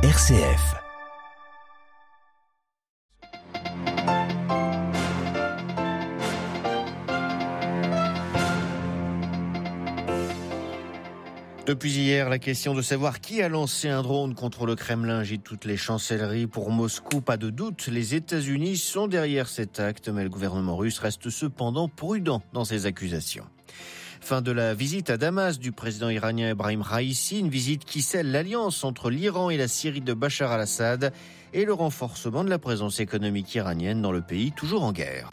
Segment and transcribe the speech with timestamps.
[0.00, 0.76] RCF.
[11.66, 15.42] Depuis hier, la question de savoir qui a lancé un drone contre le Kremlin agite
[15.42, 16.46] toutes les chancelleries.
[16.46, 21.00] Pour Moscou, pas de doute, les États-Unis sont derrière cet acte, mais le gouvernement russe
[21.00, 23.46] reste cependant prudent dans ses accusations.
[24.28, 28.30] Fin de la visite à Damas du président iranien Ebrahim Raisi, une visite qui scelle
[28.30, 31.14] l'alliance entre l'Iran et la Syrie de Bachar al-Assad
[31.54, 35.30] et le renforcement de la présence économique iranienne dans le pays toujours en guerre.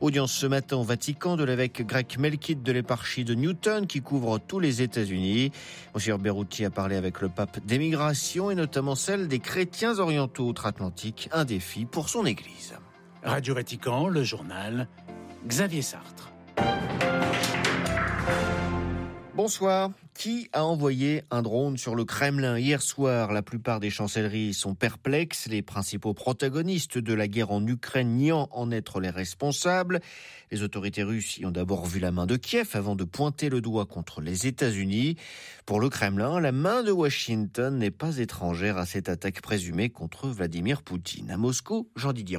[0.00, 4.38] Audience ce matin au Vatican de l'évêque grec Melkite de l'éparchie de Newton qui couvre
[4.38, 5.50] tous les États-Unis.
[5.92, 10.46] Monsieur Berruti a parlé avec le pape des migrations et notamment celle des chrétiens orientaux
[10.46, 12.74] outre-Atlantique, un défi pour son Église.
[13.24, 14.86] Radio Vatican, le journal
[15.48, 16.30] Xavier Sartre.
[19.36, 19.90] Bonsoir.
[20.14, 23.32] Qui a envoyé un drone sur le Kremlin hier soir?
[23.32, 25.48] La plupart des chancelleries sont perplexes.
[25.48, 29.98] Les principaux protagonistes de la guerre en Ukraine niant en être les responsables.
[30.52, 33.60] Les autorités russes y ont d'abord vu la main de Kiev avant de pointer le
[33.60, 35.16] doigt contre les États-Unis.
[35.66, 40.28] Pour le Kremlin, la main de Washington n'est pas étrangère à cette attaque présumée contre
[40.28, 41.32] Vladimir Poutine.
[41.32, 42.38] À Moscou, Jean-Didier.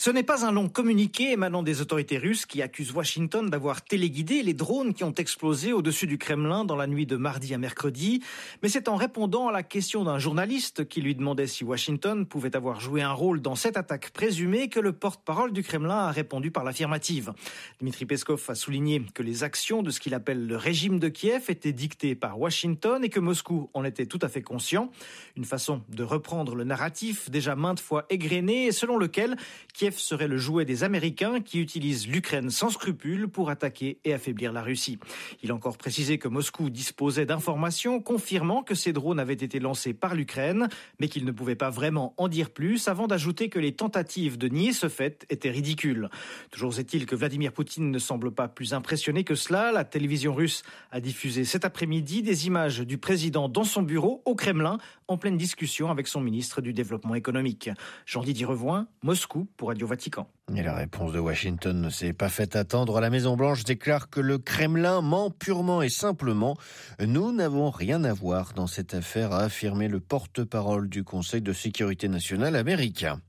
[0.00, 4.42] Ce n'est pas un long communiqué émanant des autorités russes qui accusent Washington d'avoir téléguidé
[4.42, 8.22] les drones qui ont explosé au-dessus du Kremlin dans la nuit de mardi à mercredi,
[8.62, 12.56] mais c'est en répondant à la question d'un journaliste qui lui demandait si Washington pouvait
[12.56, 16.50] avoir joué un rôle dans cette attaque présumée que le porte-parole du Kremlin a répondu
[16.50, 17.34] par l'affirmative.
[17.82, 21.50] Dmitri Peskov a souligné que les actions de ce qu'il appelle le régime de Kiev
[21.50, 24.90] étaient dictées par Washington et que Moscou en était tout à fait conscient.
[25.36, 29.36] Une façon de reprendre le narratif déjà maintes fois égrené et selon lequel
[29.74, 34.52] Kiev serait le jouet des Américains qui utilisent l'Ukraine sans scrupule pour attaquer et affaiblir
[34.52, 34.98] la Russie.
[35.42, 39.94] Il a encore précisé que Moscou disposait d'informations confirmant que ces drones avaient été lancés
[39.94, 40.68] par l'Ukraine,
[40.98, 44.48] mais qu'il ne pouvait pas vraiment en dire plus avant d'ajouter que les tentatives de
[44.48, 46.08] nier ce fait étaient ridicules.
[46.50, 49.72] Toujours est-il que Vladimir Poutine ne semble pas plus impressionné que cela.
[49.72, 54.34] La télévision russe a diffusé cet après-midi des images du président dans son bureau au
[54.34, 54.78] Kremlin
[55.08, 57.70] en pleine discussion avec son ministre du Développement économique.
[58.06, 60.26] Jean-Didier Revoin, Moscou pour Radio Vatican.
[60.56, 63.00] Et la réponse de Washington ne s'est pas fait attendre.
[63.00, 66.56] La Maison-Blanche déclare que le Kremlin ment purement et simplement.
[66.98, 71.52] Nous n'avons rien à voir dans cette affaire, a affirmé le porte-parole du Conseil de
[71.52, 73.20] sécurité nationale américain.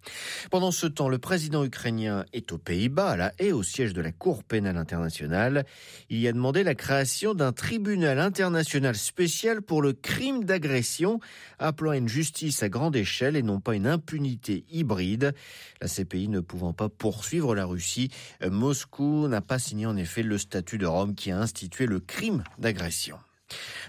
[0.49, 4.01] Pendant ce temps, le président ukrainien est aux Pays-Bas, à la haie, au siège de
[4.01, 5.65] la Cour pénale internationale.
[6.09, 11.19] Il y a demandé la création d'un tribunal international spécial pour le crime d'agression,
[11.59, 15.35] appelant à une justice à grande échelle et non pas une impunité hybride.
[15.81, 18.09] La CPI ne pouvant pas poursuivre la Russie,
[18.41, 22.41] Moscou n'a pas signé en effet le statut de Rome qui a institué le crime
[22.57, 23.17] d'agression.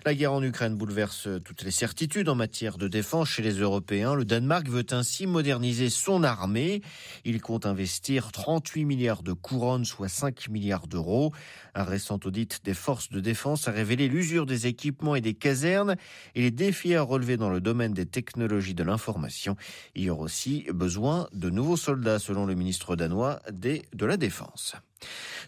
[0.05, 4.15] La guerre en Ukraine bouleverse toutes les certitudes en matière de défense chez les Européens.
[4.15, 6.83] Le Danemark veut ainsi moderniser son armée.
[7.25, 11.33] Il compte investir 38 milliards de couronnes, soit 5 milliards d'euros.
[11.75, 15.97] Un récent audit des forces de défense a révélé l'usure des équipements et des casernes
[16.35, 19.57] et les défis à relever dans le domaine des technologies de l'information.
[19.95, 24.75] Il y aura aussi besoin de nouveaux soldats, selon le ministre danois de la Défense.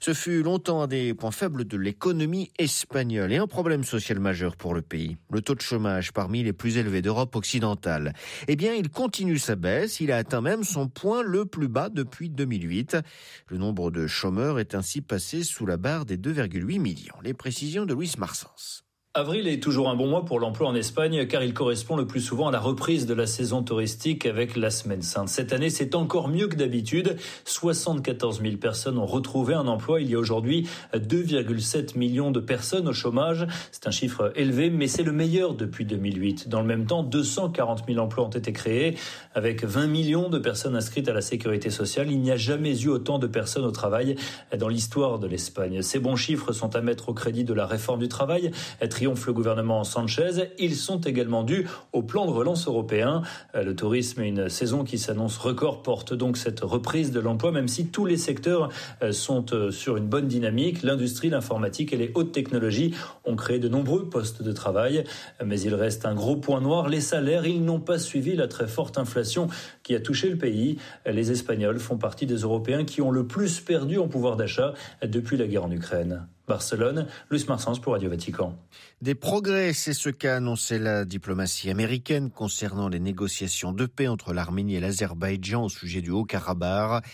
[0.01, 4.57] Ce fut longtemps un des points faibles de l'économie espagnole et un problème social majeur
[4.57, 5.17] pour le pays.
[5.31, 8.13] Le taux de chômage parmi les plus élevés d'Europe occidentale.
[8.49, 10.01] Eh bien, il continue sa baisse.
[10.01, 12.99] Il a atteint même son point le plus bas depuis 2008.
[13.49, 17.17] Le nombre de chômeurs est ainsi passé sous la barre des 2,8 millions.
[17.23, 18.85] Les précisions de Luis Marsens.
[19.17, 22.21] Avril est toujours un bon mois pour l'emploi en Espagne car il correspond le plus
[22.21, 25.29] souvent à la reprise de la saison touristique avec la semaine sainte.
[25.29, 27.17] Cette année, c'est encore mieux que d'habitude.
[27.45, 30.01] 74 000 personnes ont retrouvé un emploi.
[30.01, 33.47] Il y a aujourd'hui 2,7 millions de personnes au chômage.
[33.71, 36.49] C'est un chiffre élevé, mais c'est le meilleur depuis 2008.
[36.49, 38.97] Dans le même temps, 240 000 emplois ont été créés
[39.37, 42.11] avec 20 millions de personnes inscrites à la sécurité sociale.
[42.11, 44.17] Il n'y a jamais eu autant de personnes au travail
[44.59, 45.83] dans l'histoire de l'Espagne.
[45.83, 48.51] Ces bons chiffres sont à mettre au crédit de la réforme du travail
[49.05, 50.55] triomphe le gouvernement Sanchez.
[50.59, 53.21] Ils sont également dus au plan de relance européen.
[53.53, 57.69] Le tourisme et une saison qui s'annonce record portent donc cette reprise de l'emploi, même
[57.69, 58.71] si tous les secteurs
[59.03, 60.83] euh, sont euh, sur une bonne dynamique.
[60.83, 62.95] L'industrie, l'informatique et les hautes technologies
[63.27, 65.05] ont créé de nombreux postes de travail.
[65.45, 67.45] Mais il reste un gros point noir, les salaires.
[67.45, 69.49] Ils n'ont pas suivi la très forte inflation
[69.83, 70.79] qui a touché le pays.
[71.05, 74.73] Les Espagnols font partie des Européens qui ont le plus perdu en pouvoir d'achat
[75.03, 76.27] depuis la guerre en Ukraine.
[76.47, 78.59] Barcelone, Luis Marsens pour Radio Vatican.
[79.05, 84.33] Des progrès, c'est ce qu'a annoncé la diplomatie américaine concernant les négociations de paix entre
[84.33, 87.05] l'Arménie et l'Azerbaïdjan au sujet du Haut-Karabakh.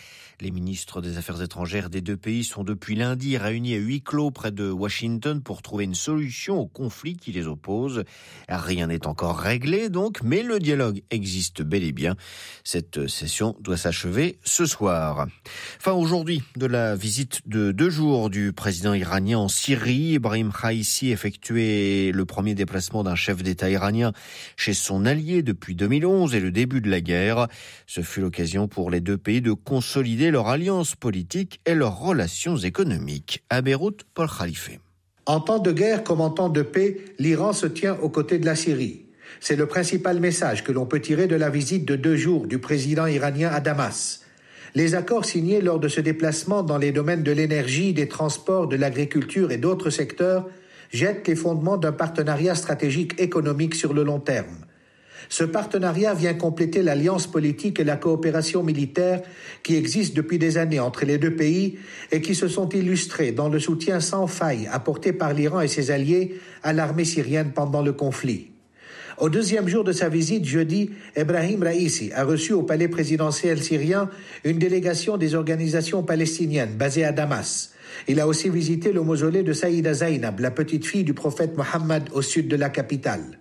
[0.41, 4.31] Les ministres des Affaires étrangères des deux pays sont depuis lundi réunis à huis clos
[4.31, 8.05] près de Washington pour trouver une solution au conflit qui les oppose.
[8.49, 12.15] Rien n'est encore réglé donc, mais le dialogue existe bel et bien.
[12.63, 15.27] Cette session doit s'achever ce soir.
[15.45, 20.13] Fin aujourd'hui de la visite de deux jours du président iranien en Syrie.
[20.13, 21.80] Ibrahim Raisi effectué
[22.13, 24.13] le premier déplacement d'un chef d'État iranien
[24.57, 27.49] chez son allié depuis 2011 et le début de la guerre.
[27.87, 32.57] Ce fut l'occasion pour les deux pays de consolider leur alliance politique et leurs relations
[32.57, 33.43] économiques.
[33.51, 34.71] À Beyrouth, Paul Khalife.
[35.27, 38.47] En temps de guerre comme en temps de paix, l'Iran se tient aux côtés de
[38.47, 39.07] la Syrie.
[39.41, 42.59] C'est le principal message que l'on peut tirer de la visite de deux jours du
[42.59, 44.23] président iranien à Damas.
[44.75, 48.77] Les accords signés lors de ce déplacement dans les domaines de l'énergie, des transports, de
[48.77, 50.47] l'agriculture et d'autres secteurs
[50.91, 54.67] jettent les fondements d'un partenariat stratégique économique sur le long terme.
[55.29, 59.23] Ce partenariat vient compléter l'alliance politique et la coopération militaire
[59.63, 61.79] qui existent depuis des années entre les deux pays
[62.11, 65.93] et qui se sont illustrés dans le soutien sans faille apporté par l'Iran et ses
[65.93, 68.51] alliés à l'armée syrienne pendant le conflit.
[69.21, 74.09] Au deuxième jour de sa visite, jeudi, Ebrahim Raisi a reçu au palais présidentiel syrien
[74.45, 77.75] une délégation des organisations palestiniennes basées à Damas.
[78.09, 82.05] Il a aussi visité le mausolée de Saïda Zainab, la petite fille du prophète Mohammed
[82.15, 83.39] au sud de la capitale.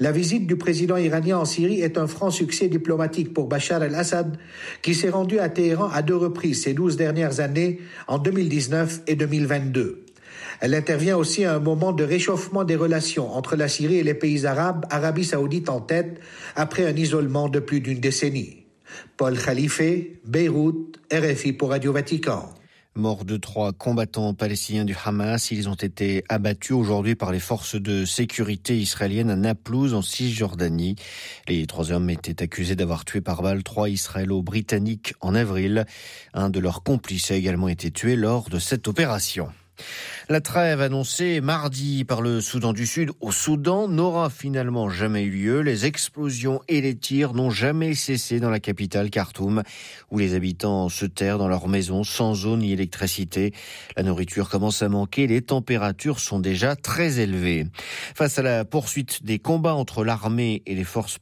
[0.00, 4.36] La visite du président iranien en Syrie est un franc succès diplomatique pour Bachar el-Assad,
[4.82, 7.78] qui s'est rendu à Téhéran à deux reprises ces douze dernières années,
[8.08, 10.03] en 2019 et 2022.
[10.60, 14.14] Elle intervient aussi à un moment de réchauffement des relations entre la Syrie et les
[14.14, 16.20] pays arabes, Arabie saoudite en tête,
[16.56, 18.64] après un isolement de plus d'une décennie.
[19.16, 19.82] Paul Khalife,
[20.24, 22.48] Beyrouth, RFI pour Radio Vatican.
[22.96, 27.74] Mort de trois combattants palestiniens du Hamas, ils ont été abattus aujourd'hui par les forces
[27.74, 30.94] de sécurité israéliennes à Naplouse en Cisjordanie.
[31.48, 35.86] Les trois hommes étaient accusés d'avoir tué par balle trois Israélo-britanniques en avril.
[36.34, 39.48] Un de leurs complices a également été tué lors de cette opération.
[40.28, 45.30] La trêve annoncée mardi par le Soudan du Sud au Soudan n'aura finalement jamais eu
[45.30, 45.60] lieu.
[45.60, 49.62] Les explosions et les tirs n'ont jamais cessé dans la capitale Khartoum,
[50.10, 53.52] où les habitants se terrent dans leurs maisons sans eau ni électricité.
[53.96, 57.66] La nourriture commence à manquer, les températures sont déjà très élevées.
[58.14, 61.18] Face à la poursuite des combats entre l'armée et les forces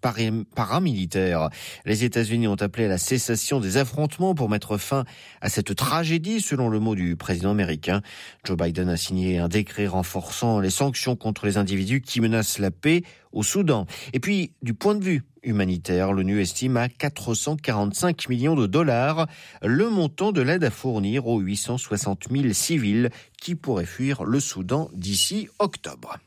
[0.55, 1.49] paramilitaires,
[1.85, 5.05] les États-Unis ont appelé à la cessation des affrontements pour mettre fin
[5.41, 8.01] à cette tragédie, selon le mot du président américain.
[8.45, 12.73] Joe Biden a signé un décret renforçant les sanctions contre les individus qui menacent la
[12.73, 13.87] paix au Soudan.
[14.13, 19.29] Et puis, du point de vue humanitaire, l'ONU estime à 445 millions de dollars
[19.63, 23.11] le montant de l'aide à fournir aux 860 000 civils
[23.41, 26.19] qui pourraient fuir le Soudan d'ici octobre.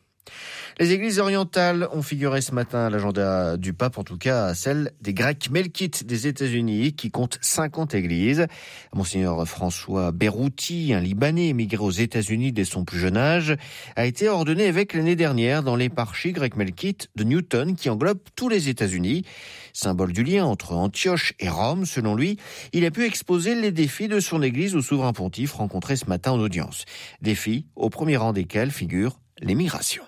[0.78, 4.92] Les églises orientales ont figuré ce matin à l'agenda du pape, en tout cas celle
[5.02, 8.48] des Grecs melkites des États-Unis, qui compte 50 églises.
[8.94, 13.56] Monseigneur François Berrouti, un Libanais émigré aux États-Unis dès son plus jeune âge,
[13.96, 18.50] a été ordonné évêque l'année dernière dans l'éparchie grec melkite de Newton, qui englobe tous
[18.50, 19.24] les États-Unis.
[19.72, 22.38] Symbole du lien entre Antioche et Rome, selon lui,
[22.74, 26.32] il a pu exposer les défis de son église au souverain pontife rencontré ce matin
[26.32, 26.86] en audience.
[27.22, 30.04] Défis au premier rang desquels figure l'émigration.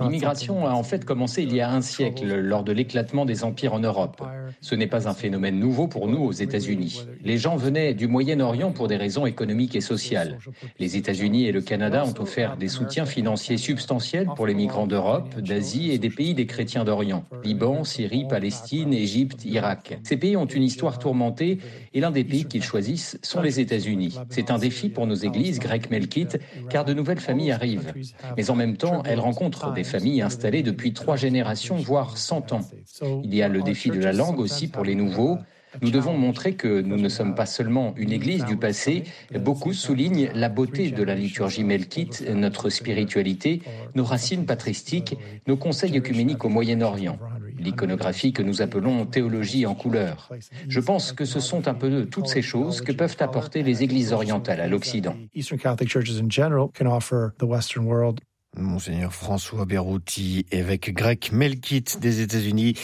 [0.00, 3.74] L'immigration a en fait commencé il y a un siècle, lors de l'éclatement des empires
[3.74, 4.20] en Europe.
[4.60, 7.06] Ce n'est pas un phénomène nouveau pour nous aux États-Unis.
[7.22, 10.38] Les gens venaient du Moyen-Orient pour des raisons économiques et sociales.
[10.80, 15.38] Les États-Unis et le Canada ont offert des soutiens financiers substantiels pour les migrants d'Europe,
[15.38, 17.24] d'Asie et des pays des chrétiens d'Orient.
[17.44, 20.00] Liban, Syrie, Palestine, Égypte, Irak.
[20.02, 21.58] Ces pays ont une histoire tourmentée
[21.94, 24.18] et l'un des pays qu'ils choisissent sont les États-Unis.
[24.28, 27.92] C'est un défi pour nos églises grecques melkites car de nouvelles familles arrivent.
[28.36, 32.62] Mais en même temps, elles rencontrent des familles installées depuis trois générations, voire cent ans.
[33.24, 35.38] Il y a le défi de la langue aussi pour les nouveaux.
[35.80, 39.04] Nous devons montrer que nous ne sommes pas seulement une église du passé.
[39.40, 43.62] Beaucoup soulignent la beauté de la liturgie melkite, notre spiritualité,
[43.94, 45.16] nos racines patristiques,
[45.46, 47.18] nos conseils œcuméniques au Moyen-Orient
[47.62, 50.30] l'iconographie que nous appelons théologie en couleur.
[50.68, 54.12] Je pense que ce sont un peu toutes ces choses que peuvent apporter les églises
[54.12, 55.16] orientales à l'Occident.
[58.58, 62.74] Monseigneur François Berrouti avec Greg Melkit des États-Unis.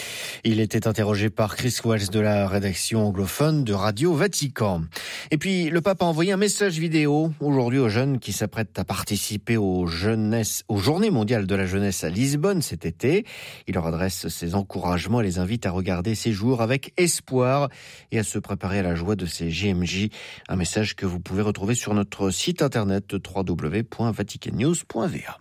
[0.45, 4.83] Il était interrogé par Chris Wells de la rédaction anglophone de Radio Vatican.
[5.31, 8.85] Et puis, le pape a envoyé un message vidéo aujourd'hui aux jeunes qui s'apprêtent à
[8.85, 13.27] participer aux, jeunesse, aux Journées mondiales de la jeunesse à Lisbonne cet été.
[13.67, 17.69] Il leur adresse ses encouragements et les invite à regarder ces jours avec espoir
[18.11, 20.09] et à se préparer à la joie de ces GMJ.
[20.49, 25.39] Un message que vous pouvez retrouver sur notre site internet www.vaticannews.va.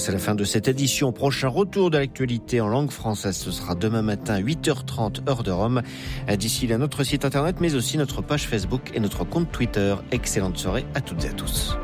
[0.00, 1.12] c'est la fin de cette édition.
[1.12, 5.82] Prochain retour de l'actualité en langue française, ce sera demain matin 8h30 heure de Rome.
[6.38, 9.94] D'ici là, notre site internet, mais aussi notre page Facebook et notre compte Twitter.
[10.10, 11.76] Excellente soirée à toutes et à tous.